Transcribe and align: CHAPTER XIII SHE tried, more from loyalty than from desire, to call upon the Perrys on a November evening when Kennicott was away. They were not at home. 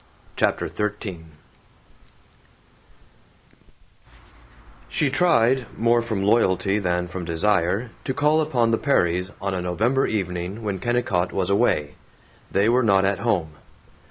CHAPTER 0.35 0.67
XIII 0.67 1.25
SHE 4.89 5.09
tried, 5.11 5.67
more 5.77 6.01
from 6.01 6.23
loyalty 6.23 6.79
than 6.79 7.07
from 7.07 7.23
desire, 7.23 7.91
to 8.05 8.11
call 8.15 8.41
upon 8.41 8.71
the 8.71 8.79
Perrys 8.79 9.29
on 9.39 9.53
a 9.53 9.61
November 9.61 10.07
evening 10.07 10.63
when 10.63 10.79
Kennicott 10.79 11.31
was 11.31 11.51
away. 11.51 11.93
They 12.49 12.67
were 12.67 12.81
not 12.81 13.05
at 13.05 13.19
home. 13.19 13.51